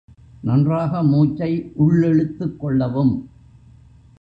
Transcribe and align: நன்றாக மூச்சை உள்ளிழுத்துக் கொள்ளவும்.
நன்றாக 0.41 1.03
மூச்சை 1.03 1.71
உள்ளிழுத்துக் 1.79 2.57
கொள்ளவும். 2.57 3.29